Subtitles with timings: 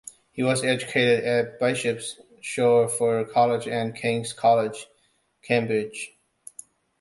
[0.31, 4.87] He was educated at Bishop's Stortford College and King's College,
[5.43, 6.17] Cambridge.